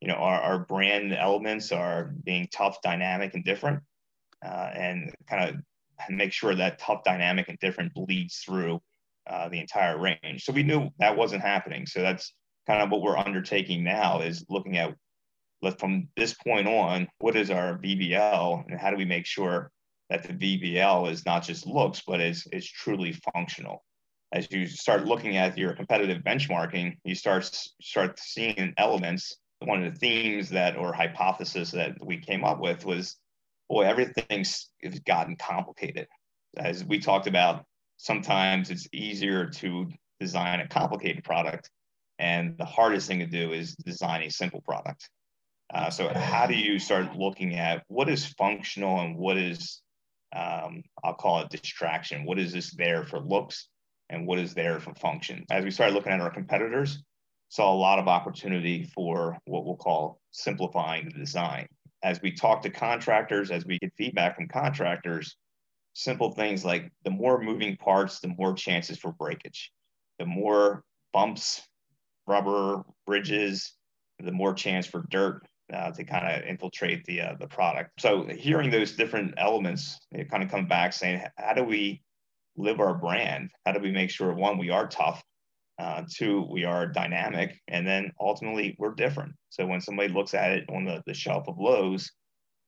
You 0.00 0.08
know, 0.08 0.14
our, 0.14 0.40
our 0.40 0.58
brand 0.60 1.12
elements 1.12 1.70
are 1.72 2.12
being 2.24 2.48
tough, 2.52 2.82
dynamic, 2.82 3.34
and 3.34 3.44
different, 3.44 3.82
uh, 4.44 4.70
and 4.74 5.14
kind 5.28 5.48
of 5.48 5.56
make 6.10 6.32
sure 6.32 6.54
that 6.54 6.78
tough, 6.78 7.04
dynamic, 7.04 7.48
and 7.48 7.58
different 7.60 7.94
bleeds 7.94 8.38
through 8.38 8.80
uh, 9.28 9.48
the 9.48 9.60
entire 9.60 9.98
range. 9.98 10.44
So 10.44 10.52
we 10.52 10.64
knew 10.64 10.88
that 10.98 11.16
wasn't 11.16 11.42
happening. 11.42 11.86
So 11.86 12.02
that's 12.02 12.34
kind 12.66 12.82
of 12.82 12.90
what 12.90 13.02
we're 13.02 13.18
undertaking 13.18 13.84
now 13.84 14.20
is 14.20 14.44
looking 14.48 14.78
at 14.78 14.94
from 15.78 16.08
this 16.16 16.34
point 16.34 16.66
on, 16.66 17.06
what 17.20 17.36
is 17.36 17.48
our 17.48 17.78
VBL 17.78 18.64
and 18.66 18.80
how 18.80 18.90
do 18.90 18.96
we 18.96 19.04
make 19.04 19.26
sure 19.26 19.70
that 20.10 20.24
the 20.24 20.32
VBL 20.32 21.08
is 21.08 21.24
not 21.24 21.44
just 21.44 21.68
looks, 21.68 22.02
but 22.04 22.20
is, 22.20 22.48
is 22.52 22.68
truly 22.68 23.14
functional 23.32 23.84
as 24.32 24.50
you 24.50 24.66
start 24.66 25.04
looking 25.04 25.36
at 25.36 25.58
your 25.58 25.74
competitive 25.74 26.22
benchmarking, 26.22 26.96
you 27.04 27.14
start 27.14 27.44
start 27.80 28.18
seeing 28.18 28.72
elements. 28.78 29.36
One 29.60 29.84
of 29.84 29.92
the 29.92 29.98
themes 29.98 30.48
that 30.50 30.76
or 30.76 30.92
hypothesis 30.92 31.70
that 31.72 31.96
we 32.04 32.16
came 32.18 32.42
up 32.42 32.58
with 32.58 32.84
was, 32.84 33.16
boy, 33.68 33.82
everything's 33.82 34.70
gotten 35.06 35.36
complicated. 35.36 36.08
As 36.56 36.84
we 36.84 36.98
talked 36.98 37.26
about, 37.26 37.64
sometimes 37.98 38.70
it's 38.70 38.88
easier 38.92 39.46
to 39.46 39.86
design 40.18 40.60
a 40.60 40.68
complicated 40.68 41.22
product, 41.24 41.70
and 42.18 42.56
the 42.58 42.64
hardest 42.64 43.06
thing 43.06 43.20
to 43.20 43.26
do 43.26 43.52
is 43.52 43.76
design 43.76 44.22
a 44.22 44.30
simple 44.30 44.62
product. 44.62 45.08
Uh, 45.72 45.90
so, 45.90 46.08
how 46.08 46.46
do 46.46 46.54
you 46.54 46.78
start 46.78 47.16
looking 47.16 47.54
at 47.54 47.84
what 47.88 48.08
is 48.08 48.26
functional 48.26 49.00
and 49.00 49.16
what 49.16 49.36
is, 49.36 49.80
um, 50.34 50.82
I'll 51.04 51.14
call 51.14 51.40
it 51.40 51.50
distraction? 51.50 52.24
What 52.24 52.38
is 52.38 52.52
this 52.52 52.72
there 52.72 53.04
for 53.04 53.20
looks? 53.20 53.68
And 54.12 54.26
what 54.26 54.38
is 54.38 54.54
there 54.54 54.78
for 54.78 54.94
function. 54.94 55.44
As 55.50 55.64
we 55.64 55.70
started 55.70 55.94
looking 55.94 56.12
at 56.12 56.20
our 56.20 56.30
competitors, 56.30 57.02
saw 57.48 57.72
a 57.72 57.74
lot 57.74 57.98
of 57.98 58.06
opportunity 58.08 58.84
for 58.94 59.36
what 59.46 59.64
we'll 59.64 59.76
call 59.76 60.20
simplifying 60.30 61.06
the 61.06 61.18
design. 61.18 61.66
As 62.04 62.20
we 62.22 62.32
talk 62.32 62.62
to 62.62 62.70
contractors, 62.70 63.50
as 63.50 63.64
we 63.64 63.78
get 63.78 63.92
feedback 63.96 64.36
from 64.36 64.48
contractors, 64.48 65.36
simple 65.94 66.30
things 66.32 66.64
like 66.64 66.90
the 67.04 67.10
more 67.10 67.42
moving 67.42 67.76
parts, 67.76 68.20
the 68.20 68.32
more 68.38 68.54
chances 68.54 68.98
for 68.98 69.12
breakage. 69.12 69.72
The 70.18 70.26
more 70.26 70.84
bumps, 71.12 71.62
rubber, 72.26 72.82
bridges, 73.06 73.74
the 74.18 74.32
more 74.32 74.54
chance 74.54 74.86
for 74.86 75.04
dirt 75.10 75.42
uh, 75.72 75.90
to 75.90 76.04
kind 76.04 76.26
of 76.26 76.48
infiltrate 76.48 77.04
the 77.04 77.20
uh, 77.20 77.34
the 77.40 77.46
product. 77.46 77.90
So 77.98 78.26
hearing 78.26 78.70
those 78.70 78.92
different 78.92 79.34
elements, 79.36 79.98
it 80.10 80.30
kind 80.30 80.42
of 80.42 80.50
come 80.50 80.66
back 80.66 80.92
saying, 80.92 81.22
how 81.36 81.54
do 81.54 81.64
we 81.64 82.02
live 82.56 82.80
our 82.80 82.94
brand? 82.94 83.50
How 83.64 83.72
do 83.72 83.80
we 83.80 83.90
make 83.90 84.10
sure 84.10 84.32
one, 84.32 84.58
we 84.58 84.70
are 84.70 84.86
tough, 84.86 85.22
uh, 85.78 86.02
two, 86.08 86.46
we 86.50 86.64
are 86.64 86.86
dynamic, 86.86 87.60
and 87.68 87.86
then 87.86 88.12
ultimately 88.20 88.76
we're 88.78 88.94
different. 88.94 89.32
So 89.50 89.66
when 89.66 89.80
somebody 89.80 90.12
looks 90.12 90.34
at 90.34 90.52
it 90.52 90.64
on 90.68 90.84
the, 90.84 91.02
the 91.06 91.14
shelf 91.14 91.48
of 91.48 91.58
Lowe's, 91.58 92.10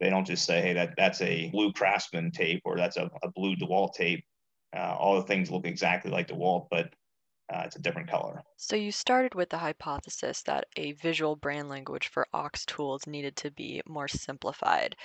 they 0.01 0.11
don't 0.11 0.27
just 0.27 0.45
say, 0.45 0.61
hey, 0.61 0.73
that, 0.75 0.95
that's 0.97 1.21
a 1.21 1.51
blue 1.51 1.73
Craftsman 1.73 2.31
tape 2.31 2.63
or 2.65 2.77
that's 2.77 2.97
a, 2.97 3.09
a 3.23 3.31
blue 3.31 3.57
DeWalt 3.57 3.95
tape. 3.95 4.25
Uh, 4.77 4.95
all 4.99 5.17
the 5.17 5.27
things 5.27 5.51
look 5.51 5.67
exactly 5.67 6.11
like 6.11 6.29
DeWalt, 6.29 6.67
but 6.71 6.93
uh, 7.53 7.63
it's 7.65 7.77
a 7.77 7.81
different 7.81 8.09
color. 8.09 8.43
So 8.57 8.75
you 8.75 8.91
started 8.91 9.35
with 9.35 9.51
the 9.51 9.59
hypothesis 9.59 10.43
that 10.43 10.67
a 10.77 10.93
visual 10.93 11.37
brand 11.37 11.69
language 11.69 12.09
for 12.09 12.27
Ox 12.33 12.65
tools 12.65 13.07
needed 13.07 13.37
to 13.37 13.51
be 13.51 13.83
more 13.87 14.09
simplified. 14.09 14.97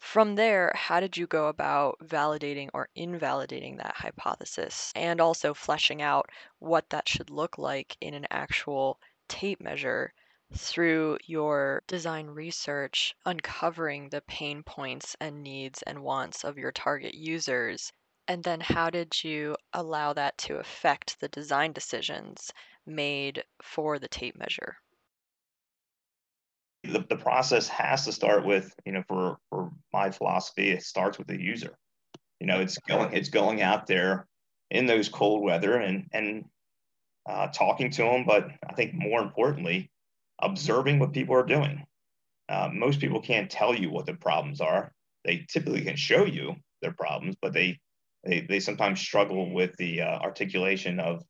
From 0.00 0.36
there, 0.36 0.72
how 0.74 1.00
did 1.00 1.18
you 1.18 1.26
go 1.26 1.48
about 1.48 1.98
validating 1.98 2.70
or 2.72 2.88
invalidating 2.94 3.76
that 3.76 3.96
hypothesis 3.96 4.90
and 4.96 5.20
also 5.20 5.52
fleshing 5.52 6.00
out 6.00 6.30
what 6.58 6.88
that 6.88 7.06
should 7.10 7.28
look 7.28 7.58
like 7.58 7.94
in 8.00 8.14
an 8.14 8.26
actual 8.30 8.98
tape 9.28 9.60
measure 9.60 10.14
through 10.54 11.18
your 11.26 11.82
design 11.86 12.28
research, 12.28 13.14
uncovering 13.26 14.08
the 14.08 14.22
pain 14.22 14.62
points 14.62 15.14
and 15.20 15.42
needs 15.42 15.82
and 15.82 16.02
wants 16.02 16.42
of 16.42 16.56
your 16.56 16.72
target 16.72 17.12
users? 17.12 17.92
And 18.26 18.42
then 18.44 18.62
how 18.62 18.88
did 18.88 19.22
you 19.22 19.58
allow 19.74 20.14
that 20.14 20.38
to 20.38 20.56
affect 20.56 21.20
the 21.20 21.28
design 21.28 21.72
decisions 21.74 22.50
made 22.86 23.44
for 23.60 23.98
the 23.98 24.08
tape 24.08 24.36
measure? 24.36 24.78
The, 26.92 27.04
the 27.08 27.16
process 27.16 27.68
has 27.68 28.04
to 28.04 28.12
start 28.12 28.44
with, 28.44 28.72
you 28.84 28.92
know, 28.92 29.02
for, 29.08 29.38
for 29.50 29.70
my 29.92 30.10
philosophy, 30.10 30.70
it 30.70 30.82
starts 30.82 31.18
with 31.18 31.26
the 31.26 31.40
user. 31.40 31.76
You 32.40 32.46
know, 32.46 32.60
it's 32.60 32.78
going 32.78 33.14
it's 33.14 33.30
going 33.30 33.62
out 33.62 33.86
there 33.86 34.26
in 34.70 34.86
those 34.86 35.08
cold 35.08 35.42
weather 35.42 35.76
and 35.76 36.06
and 36.12 36.44
uh, 37.28 37.48
talking 37.48 37.90
to 37.90 38.02
them, 38.02 38.24
but 38.26 38.50
I 38.68 38.74
think 38.74 38.94
more 38.94 39.20
importantly, 39.20 39.90
observing 40.40 40.98
what 40.98 41.12
people 41.12 41.34
are 41.34 41.46
doing. 41.46 41.84
Uh, 42.48 42.68
most 42.72 43.00
people 43.00 43.20
can't 43.20 43.50
tell 43.50 43.74
you 43.74 43.90
what 43.90 44.06
the 44.06 44.14
problems 44.14 44.60
are. 44.60 44.92
They 45.24 45.46
typically 45.48 45.82
can 45.82 45.96
show 45.96 46.24
you 46.24 46.54
their 46.82 46.92
problems, 46.92 47.36
but 47.40 47.52
they 47.52 47.78
they, 48.24 48.40
they 48.40 48.60
sometimes 48.60 49.00
struggle 49.00 49.52
with 49.52 49.74
the 49.76 50.02
uh, 50.02 50.18
articulation 50.18 51.00
of 51.00 51.22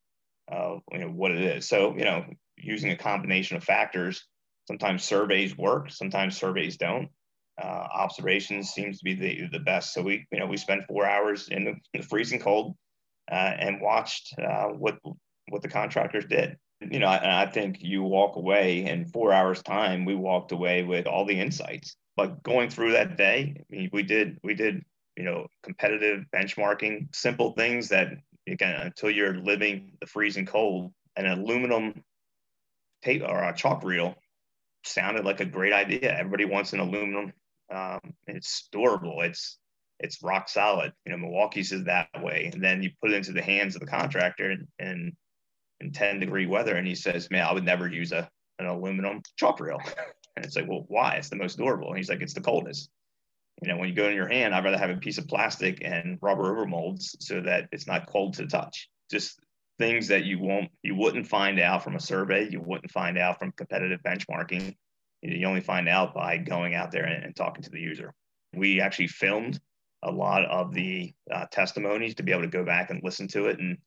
you 0.93 0.99
know 0.99 1.09
what 1.09 1.31
it 1.31 1.41
is. 1.41 1.69
So 1.69 1.97
you 1.97 2.05
know, 2.05 2.25
using 2.57 2.91
a 2.91 2.97
combination 2.97 3.57
of 3.57 3.65
factors, 3.65 4.25
sometimes 4.67 5.05
surveys 5.05 5.57
work, 5.57 5.91
sometimes 5.91 6.37
surveys 6.37 6.77
don't. 6.77 7.09
Uh, 7.61 7.87
observations 7.95 8.71
seems 8.71 8.99
to 8.99 9.05
be 9.05 9.15
the 9.15 9.49
the 9.51 9.61
best. 9.61 9.95
So 9.95 10.03
we 10.03 10.27
you 10.31 10.39
know 10.39 10.47
we 10.47 10.57
spent 10.57 10.87
four 10.87 11.07
hours 11.07 11.49
in 11.49 11.65
the, 11.65 11.71
in 11.71 12.01
the 12.01 12.07
freezing 12.07 12.41
cold 12.41 12.77
uh, 13.31 13.53
and 13.59 13.81
watched 13.81 14.35
uh, 14.39 14.69
what 14.69 14.99
what 15.49 15.63
the 15.63 15.69
contractors 15.69 16.27
did. 16.27 16.57
You 16.81 16.99
know, 16.99 17.09
I 17.09 17.47
think 17.47 17.79
you 17.81 18.03
walk 18.03 18.37
away 18.37 18.85
in 18.85 19.07
four 19.07 19.33
hours 19.33 19.63
time. 19.63 20.05
We 20.05 20.15
walked 20.15 20.53
away 20.53 20.83
with 20.83 21.07
all 21.07 21.25
the 21.25 21.41
insights. 21.41 21.97
But 22.17 22.43
going 22.43 22.69
through 22.69 22.93
that 22.93 23.17
day, 23.17 23.57
I 23.59 23.65
mean, 23.75 23.89
we 23.95 24.03
did 24.03 24.39
we 24.43 24.53
did 24.53 24.85
you 25.17 25.25
know, 25.25 25.47
competitive 25.63 26.25
benchmarking, 26.35 27.15
simple 27.15 27.53
things 27.53 27.89
that 27.89 28.13
again, 28.47 28.81
until 28.81 29.11
you're 29.11 29.37
living 29.37 29.93
the 30.01 30.07
freezing 30.07 30.47
cold, 30.47 30.93
an 31.17 31.27
aluminum 31.27 32.05
tape 33.03 33.23
or 33.23 33.43
a 33.43 33.55
chalk 33.57 33.83
reel 33.83 34.15
sounded 34.87 35.25
like 35.25 35.41
a 35.41 35.45
great 35.45 35.73
idea. 35.73 36.17
Everybody 36.17 36.45
wants 36.45 36.73
an 36.73 36.81
aluminum. 36.81 37.33
Um, 37.73 38.01
it's 38.27 38.69
durable. 38.73 39.23
It's 39.23 39.59
it's 39.99 40.23
rock 40.23 40.49
solid. 40.49 40.93
You 41.05 41.13
know, 41.13 41.19
Milwaukee's 41.19 41.73
is 41.73 41.85
that 41.85 42.09
way. 42.23 42.51
And 42.53 42.63
then 42.63 42.83
you 42.83 42.91
put 43.01 43.13
it 43.13 43.17
into 43.17 43.33
the 43.33 43.43
hands 43.43 43.75
of 43.75 43.81
the 43.81 43.87
contractor 43.87 44.55
and, 44.79 45.17
in 45.81 45.93
10 45.93 46.21
degree 46.21 46.47
weather, 46.47 46.77
and 46.77 46.87
he 46.87 46.95
says, 46.95 47.31
"Man, 47.31 47.47
I 47.47 47.53
would 47.53 47.65
never 47.65 47.89
use 47.89 48.13
a 48.13 48.29
an 48.59 48.67
aluminum 48.67 49.23
chalk 49.37 49.61
reel." 49.61 49.81
And 50.37 50.45
it's 50.45 50.55
like, 50.55 50.69
well, 50.69 50.85
why? 50.89 51.15
It's 51.15 51.31
the 51.31 51.37
most 51.37 51.57
durable. 51.57 51.89
And 51.89 51.97
he's 51.97 52.11
like, 52.11 52.21
it's 52.21 52.35
the 52.35 52.43
coldest 52.43 52.91
you 53.63 53.69
know, 53.69 53.79
when 53.79 53.89
you 53.89 53.95
go 53.95 54.09
in 54.09 54.15
your 54.15 54.29
hand, 54.29 54.55
I'd 54.55 54.65
rather 54.65 54.79
have 54.79 54.91
a 54.91 54.97
piece 54.97 55.19
of 55.19 55.29
plastic 55.29 55.79
and 55.83 56.19
rubber 56.21 56.53
over 56.53 56.67
molds 56.67 57.17
so 57.21 57.41
that 57.41 57.69
it's 57.73 57.87
not 57.87 58.07
cold 58.07 58.35
to 58.35 58.47
touch. 58.47 58.89
Just 59.11 59.41
things 59.79 60.09
that 60.09 60.25
you 60.25 60.39
won't, 60.39 60.71
you 60.83 60.95
wouldn't 60.95 61.27
find 61.27 61.61
out 61.61 61.85
from 61.85 61.97
a 61.97 62.01
survey. 62.01 62.49
You 62.49 62.61
wouldn't 62.61 62.91
find 62.91 63.19
out 63.19 63.39
from 63.39 63.53
competitive 63.53 64.01
benchmarking. 64.03 64.75
You 65.23 65.47
only 65.47 65.61
find 65.61 65.89
out 65.89 66.15
by 66.15 66.39
going 66.39 66.75
out 66.75 66.91
there 66.91 67.05
and, 67.05 67.25
and 67.25 67.37
talking 67.37 67.63
to 67.63 67.71
the 67.71 67.81
user. 67.81 68.15
We 68.55 68.81
actually 68.81 69.09
filmed 69.09 69.61
a 70.03 70.11
lot 70.11 70.45
of 70.45 70.73
the 70.73 71.13
uh, 71.33 71.47
testimonies 71.51 72.15
to 72.17 72.23
be 72.23 72.33
able 72.33 72.43
to 72.43 72.49
go 72.49 72.65
back 72.65 72.91
and 72.91 73.01
listen 73.03 73.29
to 73.29 73.47
it 73.47 73.59
and 73.59 73.79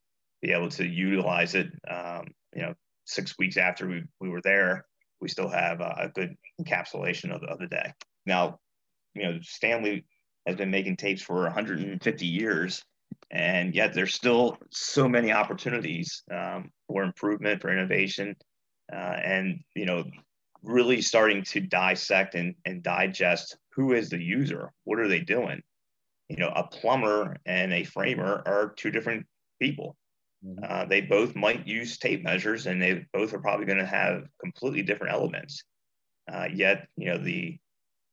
be 0.41 0.51
able 0.51 0.69
to 0.69 0.85
utilize 0.85 1.55
it. 1.55 1.67
Um, 1.89 2.25
you 2.55 2.61
know, 2.61 2.73
six 3.05 3.35
weeks 3.37 3.57
after 3.57 3.87
we, 3.87 4.03
we 4.19 4.29
were 4.29 4.41
there, 4.41 4.85
we 5.21 5.29
still 5.29 5.49
have 5.49 5.81
a, 5.81 5.95
a 5.97 6.09
good 6.09 6.35
encapsulation 6.61 7.33
of, 7.33 7.43
of 7.43 7.59
the 7.59 7.67
day. 7.67 7.93
Now, 8.25 8.59
you 9.15 9.23
know, 9.23 9.39
Stanley 9.41 10.05
has 10.45 10.55
been 10.55 10.71
making 10.71 10.97
tapes 10.97 11.21
for 11.21 11.43
150 11.43 12.25
years, 12.25 12.83
and 13.31 13.75
yet 13.75 13.93
there's 13.93 14.13
still 14.13 14.57
so 14.71 15.07
many 15.07 15.31
opportunities 15.31 16.23
um, 16.31 16.71
for 16.87 17.03
improvement, 17.03 17.61
for 17.61 17.71
innovation, 17.71 18.35
uh, 18.91 18.95
and 19.23 19.59
you 19.75 19.85
know, 19.85 20.03
really 20.63 21.01
starting 21.01 21.43
to 21.43 21.59
dissect 21.59 22.35
and, 22.35 22.55
and 22.65 22.83
digest 22.83 23.57
who 23.73 23.93
is 23.93 24.09
the 24.09 24.21
user, 24.21 24.71
what 24.83 24.99
are 24.99 25.07
they 25.07 25.19
doing. 25.19 25.61
You 26.27 26.37
know, 26.37 26.51
a 26.55 26.67
plumber 26.67 27.37
and 27.45 27.73
a 27.73 27.83
framer 27.83 28.43
are 28.45 28.73
two 28.75 28.91
different 28.91 29.25
people. 29.59 29.95
Mm-hmm. 30.45 30.63
Uh, 30.67 30.85
they 30.85 31.01
both 31.01 31.35
might 31.35 31.67
use 31.67 31.97
tape 31.97 32.23
measures, 32.23 32.65
and 32.65 32.81
they 32.81 33.05
both 33.13 33.33
are 33.33 33.39
probably 33.39 33.65
going 33.65 33.79
to 33.79 33.85
have 33.85 34.27
completely 34.39 34.83
different 34.83 35.13
elements. 35.13 35.63
Uh, 36.31 36.47
yet, 36.53 36.87
you 36.95 37.07
know, 37.07 37.17
the 37.17 37.57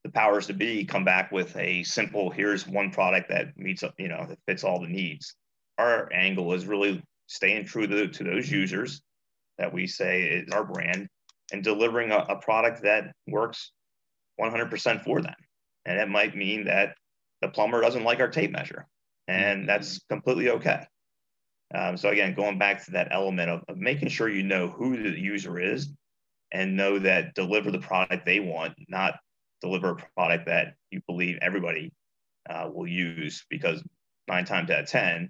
the 0.03 0.11
powers 0.11 0.47
to 0.47 0.53
be 0.53 0.85
come 0.85 1.03
back 1.03 1.31
with 1.31 1.55
a 1.57 1.83
simple 1.83 2.29
here's 2.29 2.67
one 2.67 2.91
product 2.91 3.29
that 3.29 3.57
meets 3.57 3.83
up 3.83 3.93
you 3.97 4.07
know 4.07 4.25
that 4.27 4.39
fits 4.47 4.63
all 4.63 4.79
the 4.79 4.87
needs. 4.87 5.35
Our 5.77 6.11
angle 6.11 6.53
is 6.53 6.65
really 6.65 7.03
staying 7.27 7.65
true 7.65 7.87
to, 7.87 8.07
to 8.07 8.23
those 8.23 8.49
users 8.49 9.01
that 9.57 9.73
we 9.73 9.87
say 9.87 10.23
is 10.23 10.51
our 10.51 10.63
brand 10.63 11.07
and 11.51 11.63
delivering 11.63 12.11
a, 12.11 12.17
a 12.17 12.35
product 12.37 12.83
that 12.83 13.11
works 13.27 13.71
100% 14.39 15.03
for 15.03 15.21
them. 15.21 15.35
And 15.85 15.99
it 15.99 16.09
might 16.09 16.35
mean 16.35 16.65
that 16.65 16.95
the 17.41 17.47
plumber 17.47 17.81
doesn't 17.81 18.03
like 18.03 18.19
our 18.19 18.27
tape 18.27 18.51
measure 18.51 18.87
and 19.27 19.59
mm-hmm. 19.59 19.67
that's 19.67 19.99
completely 20.09 20.49
okay. 20.49 20.85
Um, 21.73 21.97
so 21.97 22.09
again 22.09 22.33
going 22.33 22.57
back 22.57 22.85
to 22.85 22.91
that 22.91 23.09
element 23.11 23.49
of, 23.49 23.63
of 23.67 23.77
making 23.77 24.09
sure 24.09 24.29
you 24.29 24.43
know 24.43 24.69
who 24.69 25.03
the 25.03 25.19
user 25.19 25.59
is 25.59 25.89
and 26.51 26.77
know 26.77 26.97
that 26.99 27.35
deliver 27.35 27.71
the 27.71 27.79
product 27.79 28.25
they 28.25 28.39
want 28.39 28.73
not 28.87 29.19
deliver 29.61 29.91
a 29.91 29.95
product 30.15 30.47
that 30.47 30.75
you 30.91 31.01
believe 31.07 31.37
everybody 31.41 31.91
uh, 32.49 32.69
will 32.73 32.87
use 32.87 33.45
because 33.49 33.83
nine 34.27 34.45
times 34.45 34.69
out 34.69 34.81
of 34.81 34.87
10, 34.87 35.29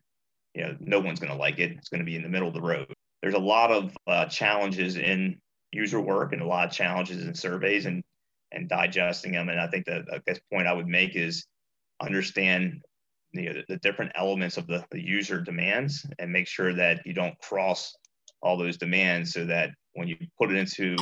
you 0.53 0.63
know, 0.63 0.75
no 0.79 0.99
one's 0.99 1.19
going 1.19 1.31
to 1.31 1.37
like 1.37 1.59
it. 1.59 1.71
It's 1.71 1.89
going 1.89 1.99
to 1.99 2.05
be 2.05 2.15
in 2.15 2.23
the 2.23 2.29
middle 2.29 2.47
of 2.47 2.53
the 2.53 2.61
road. 2.61 2.91
There's 3.21 3.33
a 3.33 3.39
lot 3.39 3.71
of 3.71 3.95
uh, 4.07 4.25
challenges 4.25 4.95
in 4.95 5.39
user 5.71 5.99
work 5.99 6.33
and 6.33 6.41
a 6.41 6.47
lot 6.47 6.67
of 6.67 6.73
challenges 6.73 7.23
in 7.23 7.33
surveys 7.33 7.85
and, 7.85 8.03
and 8.51 8.69
digesting 8.69 9.33
them. 9.33 9.49
And 9.49 9.59
I 9.59 9.67
think 9.67 9.85
the, 9.85 10.21
best 10.25 10.41
point 10.51 10.67
I 10.67 10.73
would 10.73 10.87
make 10.87 11.15
is 11.15 11.45
understand 12.01 12.81
you 13.33 13.43
know, 13.43 13.53
the, 13.53 13.65
the 13.67 13.77
different 13.77 14.11
elements 14.15 14.57
of 14.57 14.67
the, 14.67 14.85
the 14.91 15.01
user 15.01 15.41
demands 15.41 16.05
and 16.19 16.31
make 16.31 16.47
sure 16.47 16.73
that 16.73 17.05
you 17.05 17.13
don't 17.13 17.37
cross 17.39 17.95
all 18.41 18.57
those 18.57 18.77
demands 18.77 19.33
so 19.33 19.45
that 19.45 19.71
when 19.93 20.07
you 20.07 20.17
put 20.37 20.51
it 20.51 20.57
into 20.57 20.95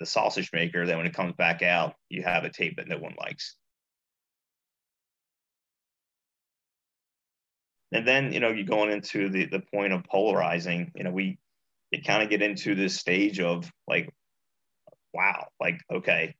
the 0.00 0.06
sausage 0.06 0.50
maker 0.52 0.86
that 0.86 0.96
when 0.96 1.06
it 1.06 1.14
comes 1.14 1.34
back 1.34 1.62
out, 1.62 1.94
you 2.08 2.22
have 2.22 2.44
a 2.44 2.50
tape 2.50 2.76
that 2.76 2.88
no 2.88 2.98
one 2.98 3.14
likes. 3.18 3.56
And 7.92 8.06
then, 8.06 8.32
you 8.32 8.40
know, 8.40 8.50
you're 8.50 8.66
going 8.66 8.90
into 8.90 9.28
the, 9.30 9.46
the 9.46 9.62
point 9.72 9.92
of 9.92 10.04
polarizing, 10.04 10.92
you 10.94 11.04
know, 11.04 11.10
we 11.10 11.38
you 11.90 12.02
kind 12.02 12.22
of 12.22 12.28
get 12.28 12.42
into 12.42 12.74
this 12.74 12.96
stage 12.96 13.40
of 13.40 13.70
like, 13.86 14.10
wow, 15.14 15.46
like, 15.58 15.80
okay, 15.90 16.34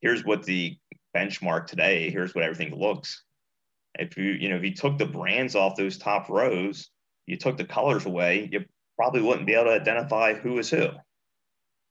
here's 0.00 0.24
what 0.24 0.42
the 0.44 0.76
benchmark 1.14 1.66
today, 1.66 2.10
here's 2.10 2.34
what 2.34 2.44
everything 2.44 2.74
looks. 2.74 3.22
If 3.98 4.16
you, 4.16 4.24
you 4.24 4.48
know, 4.48 4.56
if 4.56 4.64
you 4.64 4.74
took 4.74 4.98
the 4.98 5.06
brands 5.06 5.54
off 5.54 5.76
those 5.76 5.98
top 5.98 6.28
rows, 6.28 6.88
you 7.26 7.36
took 7.36 7.56
the 7.56 7.64
colors 7.64 8.06
away, 8.06 8.48
you 8.50 8.64
probably 8.96 9.20
wouldn't 9.20 9.46
be 9.46 9.54
able 9.54 9.64
to 9.64 9.72
identify 9.72 10.34
who 10.34 10.58
is 10.58 10.70
who 10.70 10.88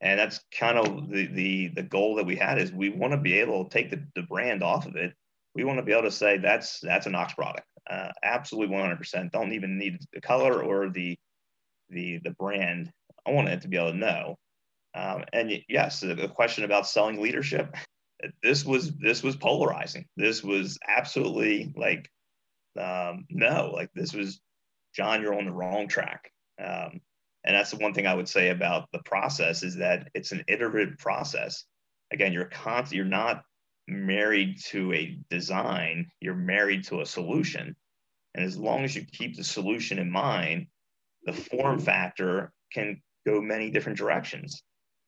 and 0.02 0.20
that's 0.20 0.40
kind 0.58 0.78
of 0.78 1.10
the 1.10 1.28
the 1.28 1.68
the 1.70 1.84
goal 1.84 2.16
that 2.16 2.26
we 2.26 2.36
had 2.36 2.60
is 2.60 2.72
we 2.72 2.90
want 2.90 3.14
to 3.14 3.18
be 3.18 3.40
able 3.40 3.64
to 3.64 3.70
take 3.70 3.90
the, 3.90 4.04
the 4.16 4.24
brand 4.24 4.64
off 4.64 4.86
of 4.86 4.96
it. 4.96 5.14
We 5.54 5.64
want 5.64 5.80
to 5.80 5.84
be 5.84 5.94
able 5.94 6.04
to 6.04 6.12
say 6.12 6.38
that's 6.38 6.80
that's 6.82 7.08
a 7.08 7.10
knox 7.10 7.34
product. 7.34 7.68
Uh, 7.90 8.10
absolutely 8.24 8.76
100% 8.76 9.32
don't 9.32 9.54
even 9.54 9.78
need 9.78 10.00
the 10.12 10.22
color 10.22 10.64
or 10.64 10.90
the 10.90 11.18
the 11.90 12.20
the 12.24 12.32
brand. 12.32 12.92
I 13.28 13.32
want 13.32 13.50
it 13.50 13.62
to 13.62 13.68
be 13.68 13.78
able 13.78 13.92
to 13.92 13.98
know. 13.98 14.36
Um, 14.96 15.26
and 15.34 15.52
yes 15.68 16.00
the 16.00 16.32
question 16.34 16.64
about 16.64 16.88
selling 16.88 17.22
leadership 17.22 17.76
this 18.42 18.66
was 18.66 18.92
this 18.98 19.24
was 19.24 19.36
polarizing. 19.36 20.06
This 20.18 20.44
was 20.44 20.80
absolutely 20.88 21.74
like 21.76 22.10
um, 22.80 23.26
no 23.30 23.72
like 23.74 23.90
this 23.94 24.14
was 24.14 24.40
john 24.96 25.22
you're 25.22 25.38
on 25.38 25.46
the 25.46 25.52
wrong 25.52 25.88
track. 25.88 26.32
Um, 26.64 27.02
and 27.46 27.56
that's 27.56 27.72
the 27.72 27.78
one 27.78 27.94
thing 27.94 28.08
I 28.08 28.16
would 28.16 28.28
say 28.28 28.50
about 28.50 28.92
the 28.92 29.04
process 29.06 29.62
is 29.62 29.76
that 29.76 30.10
it's 30.16 30.32
an 30.32 30.44
iterative 30.48 30.98
process. 30.98 31.64
Again, 32.12 32.34
you're 32.34 32.50
you're 32.92 33.06
not 33.06 33.44
married 33.88 34.60
to 34.66 34.92
a 34.94 35.20
design, 35.30 36.10
you're 36.20 36.34
married 36.34 36.84
to 36.86 37.02
a 37.02 37.06
solution. 37.06 37.76
And 38.34 38.44
as 38.44 38.58
long 38.58 38.84
as 38.84 38.96
you 38.96 39.06
keep 39.06 39.38
the 39.38 39.44
solution 39.44 40.00
in 40.00 40.12
mind, 40.12 40.68
the 41.24 41.34
form 41.34 41.80
factor 41.80 42.52
can 42.74 43.02
go 43.26 43.42
many 43.42 43.70
different 43.70 43.98
directions. 43.98 44.64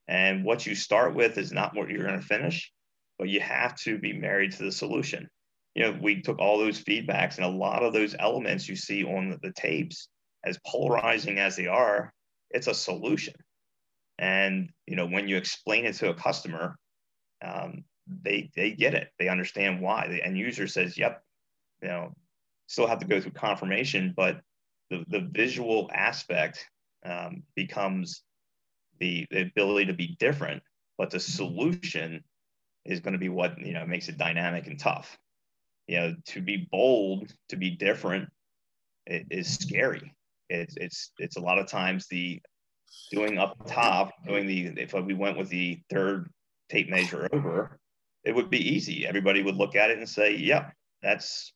And 0.08 0.46
what 0.46 0.66
you 0.66 0.76
start 0.76 1.16
with 1.16 1.38
is 1.38 1.52
not 1.52 1.76
what 1.76 1.90
you're 1.90 2.06
going 2.06 2.20
to 2.20 2.26
finish, 2.26 2.72
but 3.18 3.30
you 3.30 3.42
have 3.42 3.76
to 3.78 3.98
be 3.98 4.14
married 4.14 4.52
to 4.54 4.64
the 4.64 4.72
solution. 4.72 5.28
you 5.76 5.84
know, 5.84 5.98
we 6.02 6.22
took 6.22 6.40
all 6.40 6.58
those 6.58 6.84
feedbacks 6.84 7.38
and 7.38 7.46
a 7.46 7.50
lot 7.50 7.84
of 7.84 7.94
those 7.94 8.16
elements 8.18 8.68
you 8.68 8.76
see 8.76 9.04
on 9.04 9.30
the, 9.30 9.38
the 9.44 9.54
tapes, 9.54 10.08
as 10.44 10.60
polarizing 10.66 11.38
as 11.38 11.56
they 11.56 11.68
are, 11.68 12.14
it's 12.52 12.68
a 12.68 12.74
solution. 12.74 13.34
And 14.20 14.70
you 14.86 14.96
know, 14.96 15.06
when 15.08 15.28
you 15.28 15.38
explain 15.38 15.86
it 15.86 15.96
to 15.96 16.10
a 16.10 16.16
customer, 16.16 16.78
um, 17.46 17.84
they 18.08 18.50
they 18.56 18.72
get 18.72 18.94
it. 18.94 19.10
They 19.20 19.30
understand 19.30 19.82
why. 19.82 20.08
The 20.08 20.24
end 20.24 20.38
user 20.38 20.68
says, 20.68 20.98
"Yep," 20.98 21.22
you 21.82 21.88
know, 21.90 22.14
still 22.68 22.88
have 22.88 23.00
to 23.00 23.08
go 23.08 23.22
through 23.22 23.32
confirmation, 23.32 24.14
but 24.16 24.42
the 24.90 25.04
the 25.08 25.28
visual 25.32 25.90
aspect 25.94 26.66
um, 27.06 27.44
becomes 27.56 28.24
the 29.00 29.26
the 29.30 29.42
ability 29.42 29.88
to 29.88 29.94
be 29.94 30.16
different, 30.20 30.64
but 30.98 31.12
the 31.12 31.20
solution 31.20 32.24
is 32.86 33.02
going 33.02 33.14
to 33.14 33.20
be 33.20 33.30
what 33.30 33.60
you 33.60 33.74
know 33.74 33.86
makes 33.86 34.10
it 34.10 34.18
dynamic 34.18 34.68
and 34.68 34.80
tough. 34.80 35.18
You 35.88 36.00
know, 36.00 36.16
to 36.28 36.42
be 36.42 36.68
bold, 36.72 37.32
to 37.50 37.56
be 37.56 37.72
different, 37.72 38.30
is 39.06 39.54
scary. 39.54 40.14
It's 40.50 40.76
it's 40.78 41.12
it's 41.20 41.38
a 41.38 41.42
lot 41.42 41.60
of 41.60 41.68
times 41.68 42.08
the 42.08 42.42
doing 43.12 43.38
up 43.38 43.56
top, 43.68 44.12
doing 44.26 44.48
the 44.48 44.68
if 44.82 44.94
we 44.94 45.14
went 45.14 45.38
with 45.38 45.50
the 45.50 45.82
third 45.90 46.30
tape 46.70 46.90
measure 46.90 47.28
over, 47.32 47.80
it 48.24 48.34
would 48.34 48.50
be 48.50 48.76
easy. 48.76 49.06
Everybody 49.06 49.44
would 49.44 49.56
look 49.56 49.76
at 49.76 49.90
it 49.90 49.98
and 49.98 50.08
say, 50.08 50.36
"Yep, 50.36 50.74
that's 51.02 51.54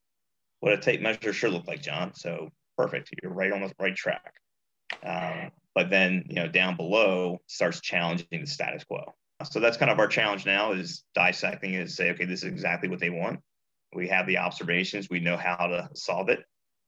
what 0.59 0.73
a 0.73 0.77
tape 0.77 1.01
measure 1.01 1.33
should 1.33 1.53
look 1.53 1.67
like, 1.67 1.81
John." 1.81 2.13
So 2.13 2.49
perfect, 2.77 3.13
you're 3.21 3.33
right 3.33 3.51
on 3.51 3.61
the 3.61 3.71
right 3.79 3.95
track. 3.95 4.33
Um, 5.03 5.51
but 5.73 5.89
then 5.89 6.25
you 6.27 6.35
know 6.35 6.47
down 6.47 6.75
below 6.75 7.39
starts 7.47 7.79
challenging 7.81 8.27
the 8.31 8.45
status 8.45 8.83
quo. 8.83 9.13
So 9.45 9.59
that's 9.59 9.77
kind 9.77 9.91
of 9.91 9.99
our 9.99 10.07
challenge 10.07 10.45
now 10.45 10.73
is 10.73 11.03
dissecting 11.15 11.75
and 11.75 11.89
say, 11.89 12.11
okay, 12.11 12.25
this 12.25 12.43
is 12.43 12.49
exactly 12.49 12.89
what 12.89 12.99
they 12.99 13.09
want. 13.09 13.39
We 13.93 14.07
have 14.07 14.27
the 14.27 14.37
observations, 14.37 15.09
we 15.09 15.19
know 15.19 15.37
how 15.37 15.67
to 15.67 15.89
solve 15.93 16.29
it. 16.29 16.43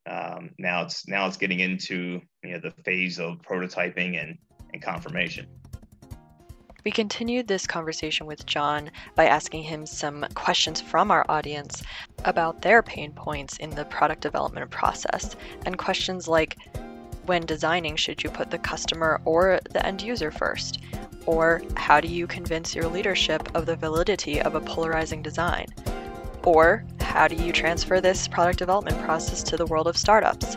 Um, 0.06 0.50
now 0.58 0.82
it's 0.82 1.08
now 1.08 1.26
it's 1.26 1.36
getting 1.36 1.60
into 1.60 2.20
you 2.42 2.52
know 2.52 2.60
the 2.60 2.72
phase 2.82 3.18
of 3.18 3.38
prototyping 3.38 4.22
and, 4.22 4.38
and 4.72 4.82
confirmation. 4.82 5.46
We 6.84 6.90
continued 6.90 7.48
this 7.48 7.66
conversation 7.66 8.26
with 8.26 8.44
John 8.44 8.90
by 9.14 9.24
asking 9.24 9.62
him 9.62 9.86
some 9.86 10.26
questions 10.34 10.82
from 10.82 11.10
our 11.10 11.24
audience 11.30 11.82
about 12.26 12.60
their 12.60 12.82
pain 12.82 13.12
points 13.12 13.56
in 13.56 13.70
the 13.70 13.86
product 13.86 14.20
development 14.20 14.70
process, 14.70 15.34
and 15.64 15.78
questions 15.78 16.28
like 16.28 16.58
when 17.24 17.46
designing, 17.46 17.96
should 17.96 18.22
you 18.22 18.28
put 18.28 18.50
the 18.50 18.58
customer 18.58 19.20
or 19.24 19.60
the 19.70 19.84
end 19.86 20.02
user 20.02 20.30
first? 20.30 20.80
Or 21.24 21.62
how 21.74 22.00
do 22.00 22.08
you 22.08 22.26
convince 22.26 22.74
your 22.74 22.86
leadership 22.86 23.48
of 23.54 23.64
the 23.64 23.76
validity 23.76 24.42
of 24.42 24.54
a 24.54 24.60
polarizing 24.60 25.22
design? 25.22 25.68
Or 26.44 26.84
how 27.14 27.28
do 27.28 27.36
you 27.36 27.52
transfer 27.52 28.00
this 28.00 28.26
product 28.26 28.58
development 28.58 29.00
process 29.02 29.40
to 29.44 29.56
the 29.56 29.64
world 29.66 29.86
of 29.86 29.96
startups? 29.96 30.56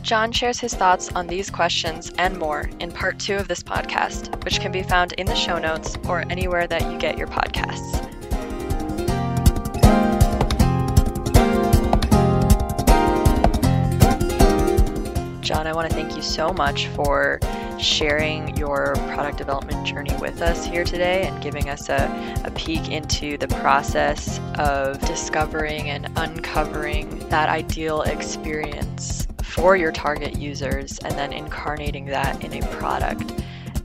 John 0.00 0.32
shares 0.32 0.58
his 0.58 0.72
thoughts 0.72 1.12
on 1.12 1.26
these 1.26 1.50
questions 1.50 2.10
and 2.16 2.38
more 2.38 2.70
in 2.80 2.90
part 2.90 3.18
two 3.18 3.36
of 3.36 3.46
this 3.46 3.62
podcast, 3.62 4.42
which 4.42 4.58
can 4.58 4.72
be 4.72 4.82
found 4.82 5.12
in 5.12 5.26
the 5.26 5.34
show 5.34 5.58
notes 5.58 5.98
or 6.08 6.24
anywhere 6.30 6.66
that 6.66 6.90
you 6.90 6.96
get 6.96 7.18
your 7.18 7.26
podcasts. 7.26 8.00
John, 15.42 15.66
I 15.66 15.74
want 15.74 15.90
to 15.90 15.94
thank 15.94 16.16
you 16.16 16.22
so 16.22 16.54
much 16.54 16.86
for 16.86 17.38
sharing 17.82 18.56
your 18.56 18.94
product 19.08 19.38
development 19.38 19.86
journey 19.86 20.14
with 20.20 20.40
us 20.40 20.64
here 20.64 20.84
today 20.84 21.26
and 21.26 21.42
giving 21.42 21.68
us 21.68 21.88
a, 21.88 22.42
a 22.44 22.50
peek 22.52 22.90
into 22.90 23.36
the 23.38 23.48
process 23.48 24.40
of 24.58 25.00
discovering 25.00 25.90
and 25.90 26.08
uncovering 26.16 27.18
that 27.28 27.48
ideal 27.48 28.02
experience 28.02 29.26
for 29.42 29.76
your 29.76 29.92
target 29.92 30.38
users 30.38 30.98
and 31.00 31.18
then 31.18 31.32
incarnating 31.32 32.06
that 32.06 32.42
in 32.44 32.52
a 32.62 32.66
product. 32.68 33.31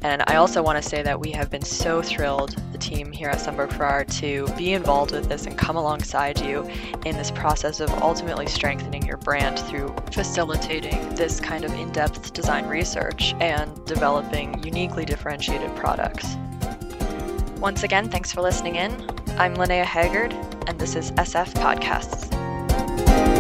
And 0.08 0.24
I 0.28 0.38
also 0.38 0.63
want 0.63 0.82
to 0.82 0.89
say 0.89 1.04
that 1.04 1.20
we 1.20 1.32
have 1.32 1.50
been 1.50 1.65
so 1.65 2.02
thrilled, 2.02 2.56
the 2.72 2.78
team 2.78 3.12
here 3.12 3.28
at 3.28 3.39
Sundberg 3.39 3.72
Ferar, 3.72 4.06
to 4.22 4.48
be 4.56 4.72
involved 4.72 5.12
with 5.12 5.28
this 5.28 5.46
and 5.46 5.58
come 5.58 5.76
alongside 5.76 6.39
you 6.39 6.63
in 7.06 7.17
this 7.17 7.30
process 7.30 7.82
of 7.82 7.89
ultimately 8.02 8.48
strengthening 8.48 9.06
your 9.06 9.17
brand 9.17 9.60
through 9.60 9.93
facilitating 10.13 11.13
this 11.15 11.41
kind 11.41 11.65
of 11.65 11.74
in 11.74 11.91
depth 11.91 12.32
design 12.32 12.67
research 12.67 13.34
and 13.41 13.86
developing 13.86 14.63
uniquely 14.63 15.04
differentiated 15.04 15.76
products. 15.76 16.38
Once 17.60 17.84
again, 17.84 18.08
thanks 18.08 18.32
for 18.32 18.41
listening 18.41 18.78
in. 18.78 18.93
I'm 19.38 19.58
Linnea 19.58 19.84
Haggard, 19.84 20.32
and 20.67 20.80
this 20.80 20.96
is 20.96 21.12
SF 21.12 21.54
Podcasts. 21.56 23.37